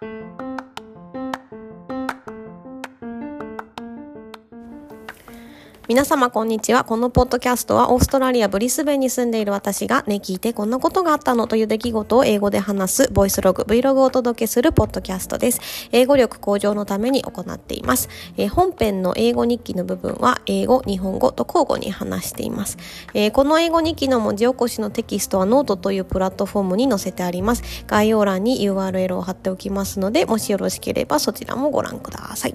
[0.00, 0.39] Thank you.
[5.90, 6.84] 皆様こんにちは。
[6.84, 15.88] このポッドキャストはオーストラリア・ブリスベンに住んでいる私がね、聞いてこんなことがあったのという出来事を英語で話すボイスログ、Vlog をお届けするポッドキャストです。
[15.90, 18.08] 英語力向上のために行っています。
[18.36, 22.78] えー、本編の英語日記の部分は英語、日本語と交互に話しています。
[23.12, 27.64] えー、この英語日記の文字起こしのテキストはノートというプラットフォームに載せてあります。
[27.88, 32.54] 概要欄に URL を貼っておきますので、もしよろしければそちらもご覧ください。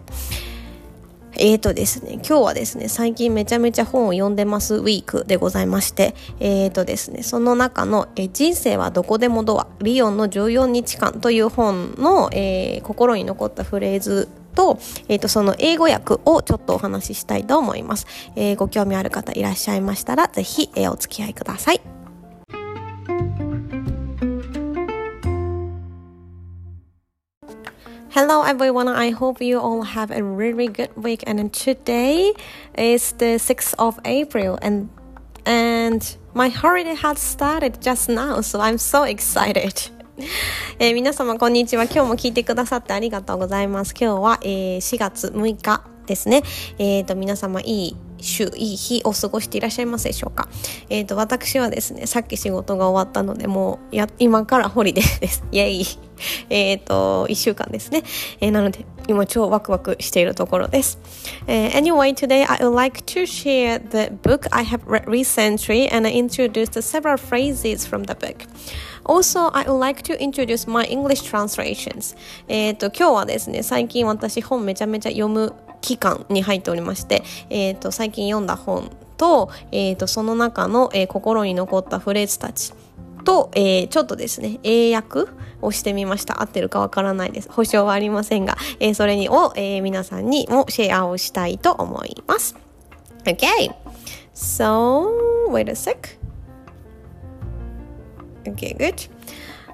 [1.37, 14.79] えーとですね、今日はですね、最近めちゃめちゃ本を読んでますウィークでございまして、えーとですね、その中の、え人生はどこでもドア、リオンの14日間という本の、えー、心に残ったフレーズと、
[15.09, 18.07] えー、とその英語訳をちょっとお話ししたいと思います。
[18.35, 21.94] えー、ご興味ある方いらっしゃいましたら、ぜひ、えー、お付き合いください。
[28.09, 32.33] Hello everyone, I hope you all have a really good week and today
[32.77, 34.89] is the 6th of April and
[35.45, 39.91] and my holiday has started just now so I'm so excited
[40.79, 46.41] えー、皆様こんにちは今日も聞いてくださってありがとうございます今日は、えー、4月6日ですね
[46.77, 50.47] えっ、ー、と皆様いい週いい日を過ごしていらっしゃいますでしょうか
[50.89, 55.85] えっ、ー、と私はですねさっき仕事が終わったのでもうや今からホリデーですイェイ
[56.49, 58.03] えっと1週間ですね、
[58.39, 60.99] えー、なので今超ワクワクしているところです。
[61.47, 66.11] Uh, anyway, today I would like to share the book I have read recently and I
[66.11, 68.47] introduced several phrases from the book.
[69.03, 72.17] Also, I would like to introduce my English translations.
[72.47, 82.73] えっと、今日はですね、最近私本めちゃめちゃ読む期間に入っておりまして、えーと、最近読んだ本と,、えーと、その中の、えー、心に残ったフレーズたち
[83.25, 85.25] と、えー、ちょっとですね英訳
[85.61, 92.55] をしてみました合ってるかわからないです保証はありませんが、えー、それにを、えー、皆さんにもシェアをしたいと思います
[93.25, 93.73] Okay!
[94.33, 96.17] So, wait a sec
[98.47, 99.09] Okay, good.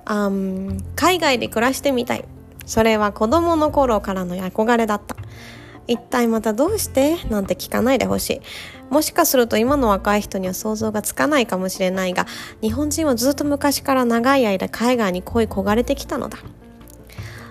[0.05, 2.25] Um, 海外で暮らしてみたい。
[2.65, 5.15] それは子供の頃からの憧れだった。
[5.87, 8.41] 一体またどうしてなんて聞かないでほしい。
[8.89, 12.27] もしかすると今の若い人には想像がつかないかもしれないが、
[12.61, 16.39] 日本人はずっと昔から長い間海外に恋焦がれてきたのだ。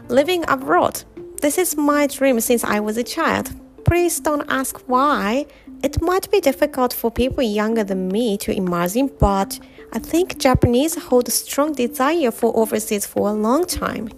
[0.09, 1.07] Living abroad.
[1.41, 3.55] This is my dream since I was a child.
[3.85, 5.47] Please don't ask why.
[5.83, 9.59] It might be difficult for people younger than me to imagine, but
[9.93, 14.11] I think Japanese hold a strong desire for overseas for a long time.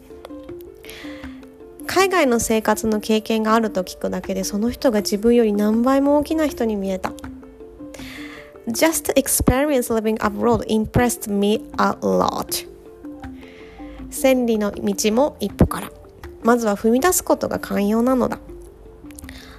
[1.94, 7.12] 海外の生活の経験があると聞くだけでその人が自分より何倍も大きな人に見えた。
[8.66, 12.66] Just experience living abroad impressed me a lot.
[14.08, 15.90] 千里の道も一歩から。
[16.42, 18.38] まずは踏み出すことが寛容なのだ。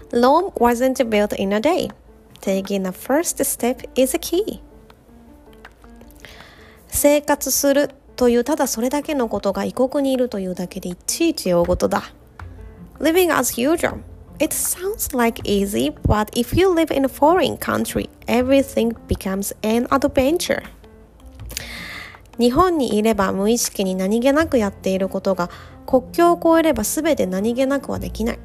[0.09, 1.91] Rome wasn't built in a day.
[2.41, 4.59] Taking a first step is a key.
[6.87, 12.01] 生活するというただそれだけのことが異国にいるというだけでいちいち大事だ。
[13.03, 13.99] Living as usual.
[14.39, 19.87] It sounds like easy, but if you live in a foreign country, everything becomes an
[19.91, 20.63] adventure.
[22.39, 25.49] 日本にいれば無意識に何気なくやっていることが
[25.85, 28.39] 国境を越えれば全て何気なくはできない。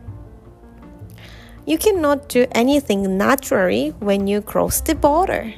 [1.65, 5.55] You cannot do anything naturally when you cross the border.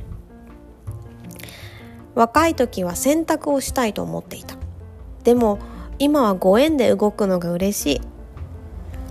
[2.14, 4.56] 若い時は選択をしたいと思っていた。
[5.24, 5.58] でも
[5.98, 8.09] 今はご縁で動くのが嬉しい。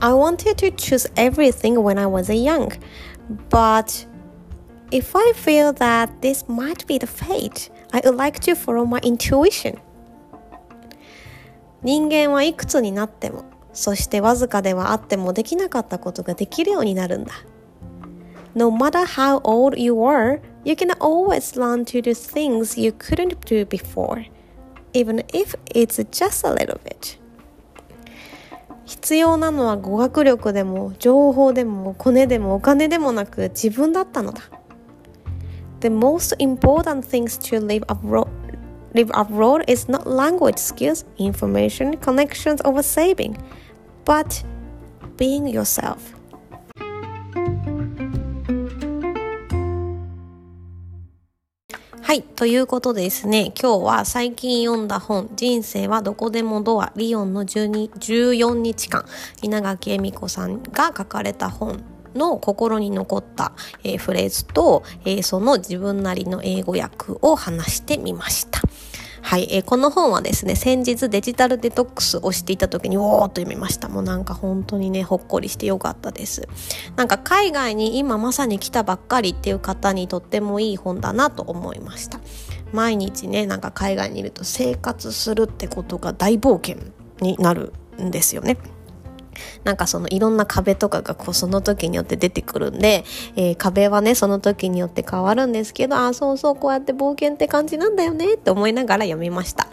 [0.01, 2.73] I wanted to choose everything when I was young,
[3.49, 4.07] but
[4.91, 9.01] if I feel that this might be the fate, I would like to follow my
[9.01, 9.79] intuition.
[11.83, 17.33] 人間はいくつになっても、そしてわずかではあってもできなかったことができるようになるんだ。
[18.55, 23.67] No matter how old you are, you can always learn to do things you couldn't do
[23.67, 24.25] before,
[24.93, 27.19] even if it's just a little bit.
[29.10, 34.44] 必要なのは語学力でも情報でもコネでもお金でもなく自分だったのだ
[35.80, 38.28] The most important things to live abroad
[38.94, 43.36] live abroad is not language skills, information, connections, or saving,
[44.06, 44.44] but
[45.18, 46.19] being yourself.
[52.02, 52.24] はい。
[52.24, 59.06] ということでですね、今日は最近読んだ本、人生はどこでもドア、リオンの12 14日間、
[59.44, 61.84] 稲垣恵美子さんが書かれた本
[62.16, 63.52] の心に残った、
[63.84, 68.62] えー、フレーズと、えー、その自分なりの英語訳を話してみました。
[69.22, 73.90] はい、えー、この本はですね、先日デジタルデトックスをしていた時に、おーっと読みました。
[73.90, 76.48] もうなんか本当にね、ほっこりしてよかったです。
[76.96, 82.20] なんか海外に今まさに来たばっかりっていう方にとってもいい本だなと思いました。
[82.72, 86.78] 毎日ね、なんか海外にいると生活するってことが大冒険
[87.22, 88.58] になるんですよね。
[89.64, 93.04] なんかそのいろんな壁とかがこうその時によって出てくるんで、
[93.36, 99.68] えー、壁はねその時によって変わるんですけどあそうそうこうやって冒険って感じなんだよねって思いながら読みました、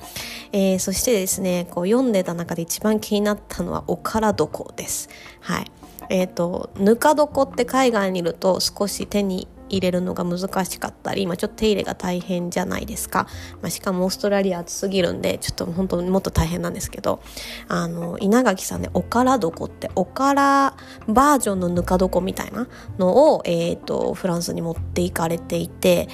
[0.53, 5.09] えー、そしてですねこう読んでた中で一番気になったのはおから床です。
[5.41, 5.71] はい。
[6.09, 13.27] えっ、ー、とぬか床って海外にいると少し手に入れるのが難しかったり今ちょっと手入れが大変じゃないですか、
[13.63, 17.21] まあ、しかもオーストラリア暑すぎるんでちょっと本当にもっと大変なんですけど
[17.69, 20.77] あの稲垣さんねおから床っておから
[21.09, 22.69] バージョンのぬか床みたいな
[22.99, 26.09] のを、えーと、フランスに持っていかれていて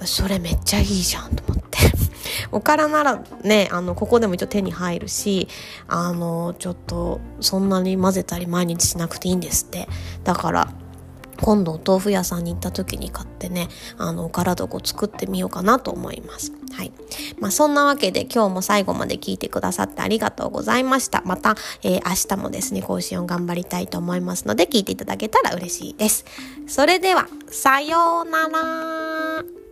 [0.00, 1.78] それめっちゃいいじゃんと思って。
[2.52, 5.48] おからならねあのここでも一応手に入るし
[5.88, 9.88] あのちょっとそんなに混ぜたり毎日しなくていいんですって。
[10.24, 10.68] だから
[11.40, 16.52] 今度お豆腐屋さんに行った時に買ってね、あの、おから床作ってみようかなと思います。
[16.72, 16.92] はい。
[17.40, 21.22] まあ、そんなわけで今日も最後まで聞いてくださってありがとうございました。
[21.24, 26.24] また、えー、明日もですね、更新を頑張りたいと思いますので、聞いていただけたら嬉しいです。
[26.66, 29.67] それでは、さようなら。